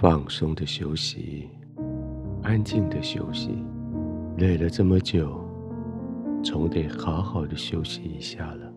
[0.00, 1.50] 放松的休息，
[2.44, 3.64] 安静的休息。
[4.36, 5.44] 累了这么久，
[6.40, 8.72] 总得好好的休息一下了。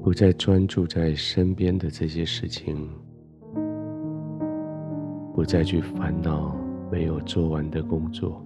[0.00, 2.88] 不再专注在身边的这些事情，
[5.34, 6.56] 不再去烦恼
[6.88, 8.40] 没有做完的工作。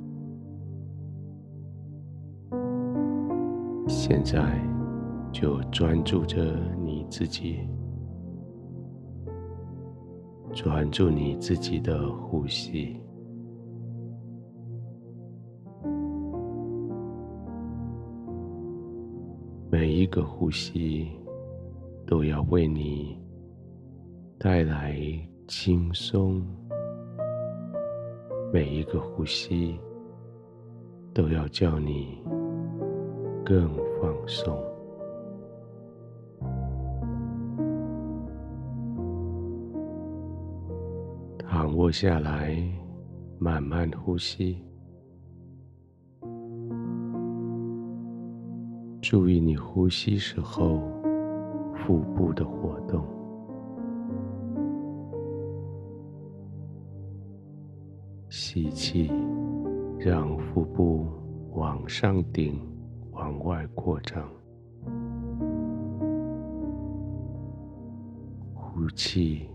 [3.86, 4.58] 现在
[5.30, 7.58] 就专注着你自己，
[10.54, 12.96] 专注你自己的呼吸。
[19.70, 21.08] 每一个呼吸
[22.06, 23.18] 都要为你
[24.38, 25.00] 带来
[25.48, 26.44] 轻松，
[28.52, 29.78] 每一个呼吸
[31.14, 32.22] 都要叫你
[33.42, 34.71] 更放松。
[41.92, 42.56] 下来，
[43.38, 44.64] 慢慢呼吸，
[49.02, 50.80] 注意你呼吸时候
[51.74, 53.04] 腹部的活动。
[58.30, 59.12] 吸气，
[59.98, 61.06] 让腹部
[61.52, 62.58] 往上顶。
[63.12, 64.26] 往外扩张，
[68.54, 69.46] 呼气，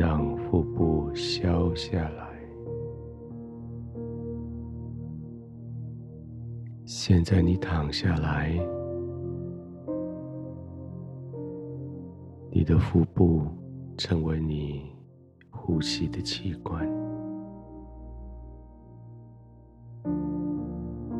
[0.00, 2.26] 让腹部消下来。
[6.86, 8.58] 现在你躺下来，
[12.50, 13.42] 你的腹部
[13.98, 14.90] 成为你
[15.50, 16.88] 呼吸的器官。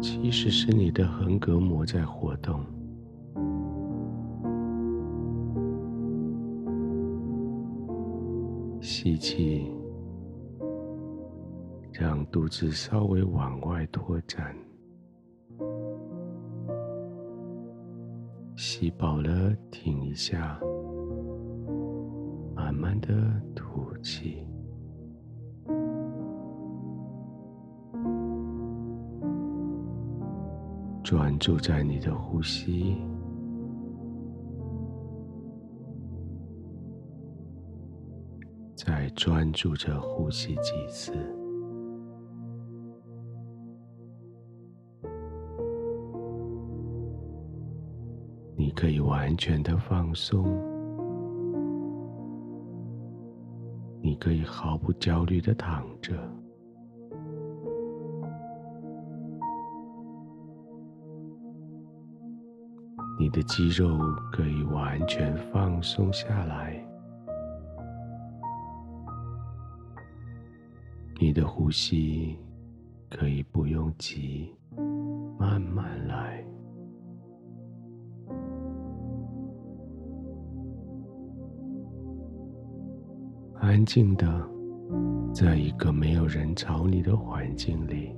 [0.01, 2.65] 其实是你的横膈膜在活动。
[9.03, 9.67] 吸气，
[11.91, 14.55] 让肚子稍微往外拓展。
[18.57, 20.61] 吸饱了，停一下，
[22.55, 23.09] 慢慢的
[23.55, 24.47] 吐气。
[31.03, 32.99] 专注在你的呼吸，
[39.11, 41.13] 专注着呼吸几次。
[48.57, 50.45] 你可以完全的放松，
[54.03, 56.13] 你可以毫不焦虑的躺着。
[63.19, 63.99] 你的肌肉
[64.33, 66.83] 可以完全放松下来，
[71.23, 72.35] 你的呼吸
[73.11, 74.51] 可以不用急，
[75.39, 76.43] 慢慢来，
[83.57, 84.27] 安静的，
[85.35, 88.17] 在一个没有人吵你的环境里。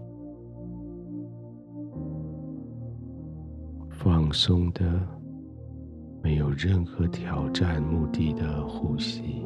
[3.91, 5.05] 放松的，
[6.23, 9.45] 没有任何挑战目的的呼吸。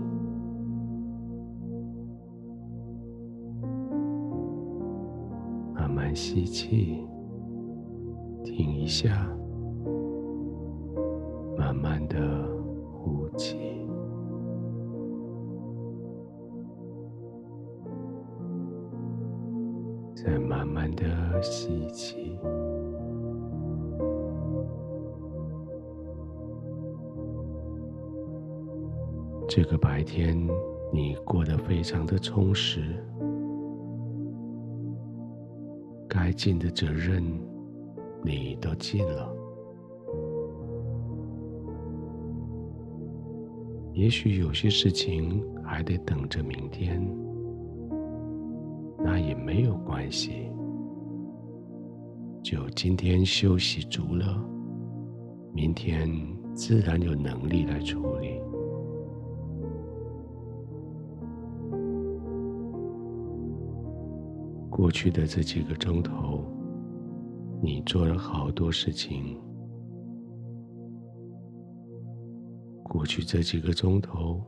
[5.97, 7.09] 慢吸气，
[8.45, 9.27] 停一下，
[11.57, 12.47] 慢慢的
[12.93, 13.57] 呼气，
[20.15, 22.39] 再慢慢的吸气。
[29.49, 30.37] 这个白天，
[30.93, 33.03] 你过得非常的充实，
[36.17, 37.23] 该尽的责任
[38.25, 39.31] 你都尽了。
[43.93, 47.07] 也许有些事情还得等着明天，
[49.05, 50.51] 那也没有关系，
[52.43, 54.43] 就今天休息足了，
[55.53, 56.11] 明天
[56.55, 58.41] 自然有能力来处理。
[64.77, 66.45] 过去的这几个钟头，
[67.63, 69.41] 你做了好多事情。
[72.83, 74.45] 过去这几个钟头，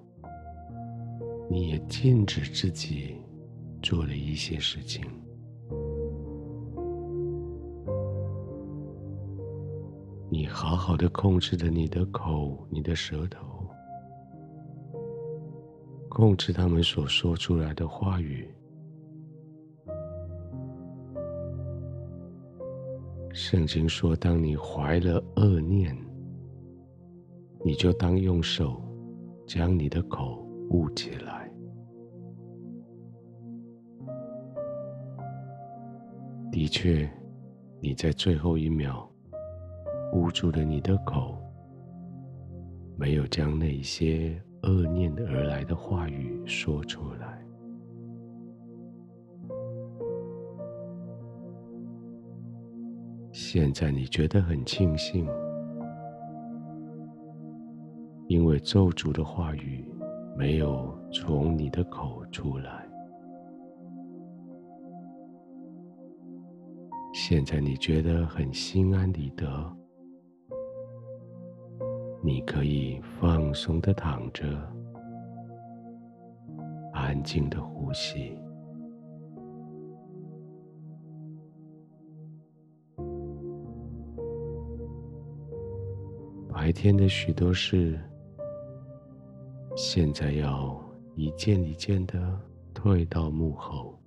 [1.48, 3.16] 你也禁止自己
[3.82, 5.02] 做了一些事情。
[10.28, 13.66] 你好好的控制着你的口、你的舌头，
[16.10, 18.46] 控制他们所说出来的话语。
[23.50, 25.96] 圣经说：“当你怀了恶念，
[27.64, 28.78] 你就当用手
[29.46, 31.50] 将你的口捂起来。”
[36.52, 37.10] 的确，
[37.80, 39.10] 你在最后一秒
[40.12, 41.34] 捂住了你的口，
[42.98, 47.38] 没有将那些恶念而来的话语说出来。
[53.30, 55.26] 现在你觉得很庆幸，
[58.26, 59.84] 因为咒诅的话语
[60.36, 62.86] 没有从你的口出来。
[67.14, 69.46] 现在你觉得很心安理得，
[72.22, 74.46] 你可以放松的躺着，
[76.92, 78.38] 安静的呼吸。
[86.69, 87.99] 白天的许多事，
[89.75, 90.79] 现在要
[91.15, 92.38] 一件一件的
[92.75, 93.99] 退到幕后。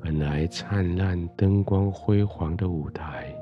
[0.00, 3.34] 本来灿烂灯光辉煌的舞台，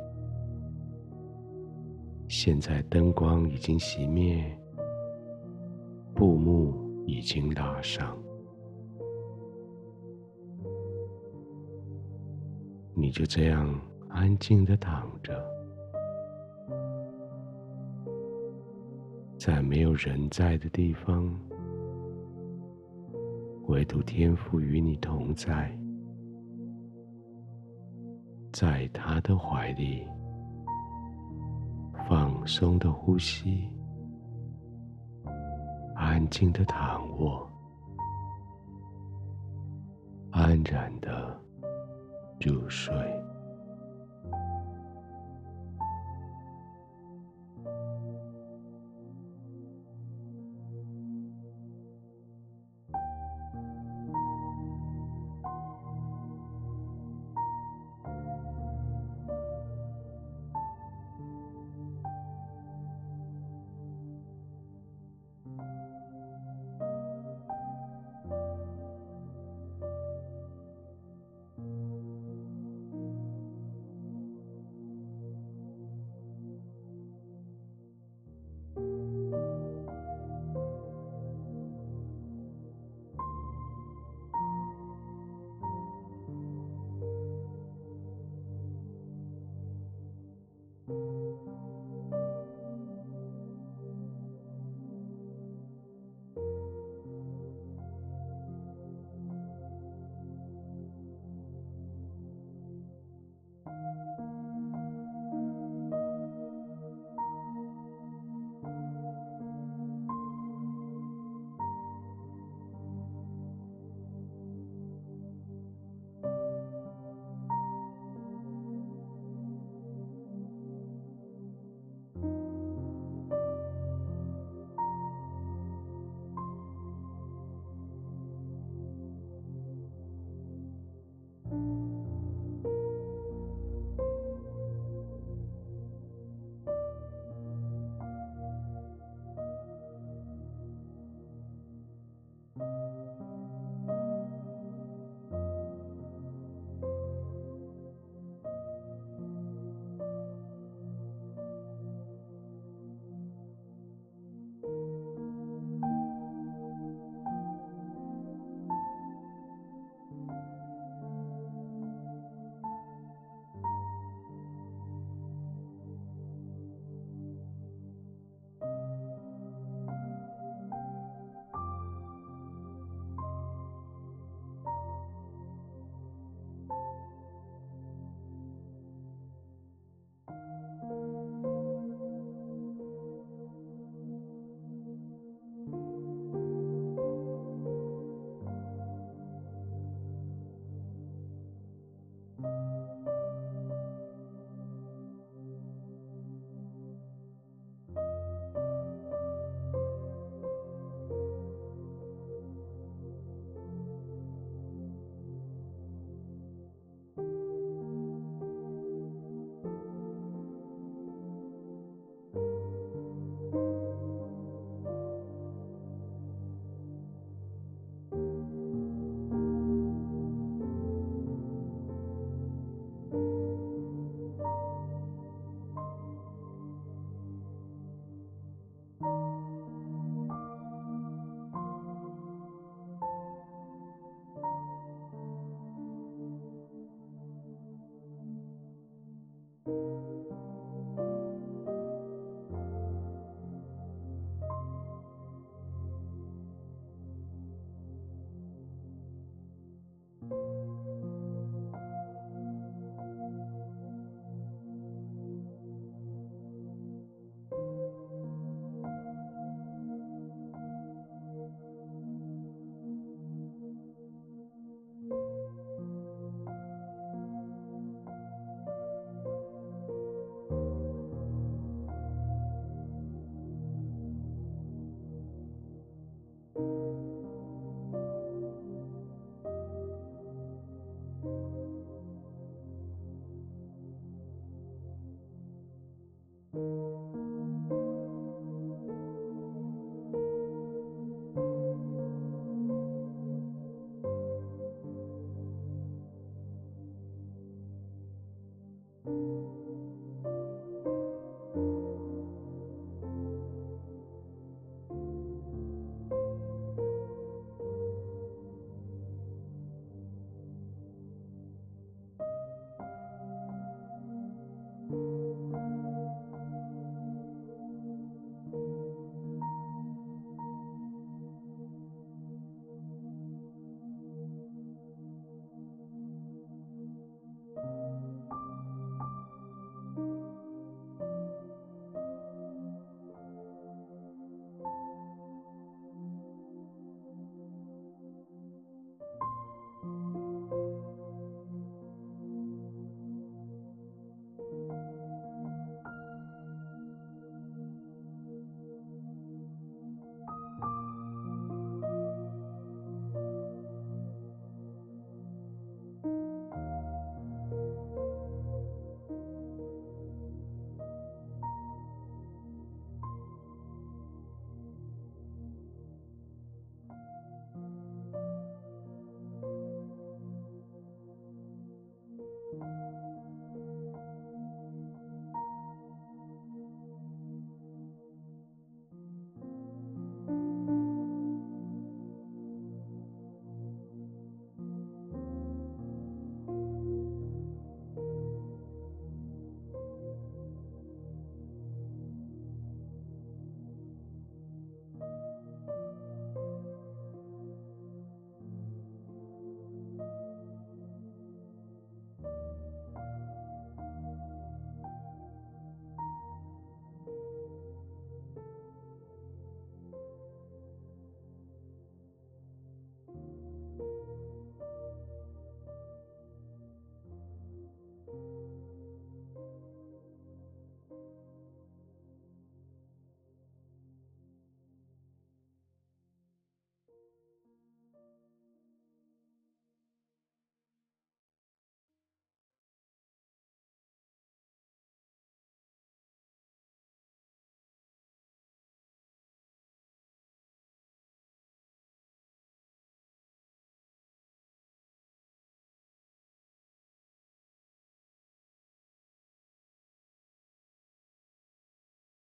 [2.28, 4.42] 现在灯光已经熄灭，
[6.14, 6.74] 布幕
[7.06, 8.16] 已经拉上。
[13.02, 13.68] 你就这样
[14.10, 15.44] 安静的躺着，
[19.36, 21.36] 在没有人在的地方，
[23.66, 25.76] 唯独天父与你同在，
[28.52, 30.06] 在他的怀里，
[32.08, 33.68] 放松的呼吸，
[35.96, 37.50] 安静的躺卧，
[40.30, 41.41] 安然的。
[42.44, 43.21] 入睡。